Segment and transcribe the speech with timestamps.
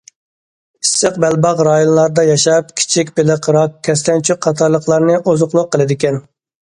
[0.85, 6.19] ئىسسىق بەلباغ رايونلاردا ياشاپ، كىچىك بېلىق، راك، كەسلەنچۈك قاتارلىقلارنى ئوزۇقلۇق قىلىدىكەن.